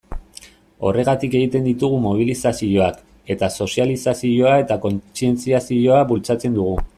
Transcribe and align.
Horregatik 0.87 1.35
egiten 1.39 1.67
ditugu 1.67 1.99
mobilizazioak, 2.05 2.97
eta 3.35 3.51
sozializazioa 3.67 4.57
eta 4.65 4.79
kontzientziazioa 4.87 6.05
bultzatzen 6.15 6.59
dugu. 6.61 6.83